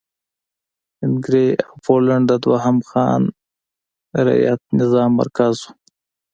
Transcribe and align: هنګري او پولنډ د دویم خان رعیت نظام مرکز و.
هنګري 0.99 1.47
او 1.65 1.73
پولنډ 1.83 2.25
د 2.29 2.31
دویم 2.43 2.77
خان 2.89 3.21
رعیت 4.25 4.61
نظام 4.79 5.09
مرکز 5.21 5.53
و. 5.63 5.67